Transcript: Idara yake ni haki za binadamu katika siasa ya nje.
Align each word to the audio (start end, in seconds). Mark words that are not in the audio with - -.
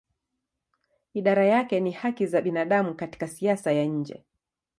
Idara 1.13 1.45
yake 1.45 1.79
ni 1.79 1.91
haki 1.91 2.25
za 2.27 2.41
binadamu 2.41 2.95
katika 2.95 3.27
siasa 3.27 3.71
ya 3.71 3.85
nje. 3.85 4.25